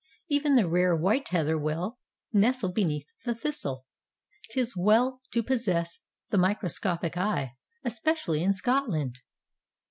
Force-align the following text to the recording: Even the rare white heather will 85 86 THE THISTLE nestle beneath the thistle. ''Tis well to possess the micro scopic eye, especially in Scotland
Even 0.29 0.55
the 0.55 0.67
rare 0.67 0.95
white 0.95 1.29
heather 1.29 1.59
will 1.59 1.99
85 2.33 2.33
86 2.33 2.33
THE 2.33 2.39
THISTLE 2.39 2.41
nestle 2.41 2.73
beneath 2.73 3.05
the 3.23 3.35
thistle. 3.35 3.85
''Tis 4.49 4.73
well 4.75 5.21
to 5.31 5.43
possess 5.43 5.99
the 6.29 6.39
micro 6.39 6.69
scopic 6.69 7.15
eye, 7.17 7.53
especially 7.83 8.41
in 8.41 8.53
Scotland 8.53 9.19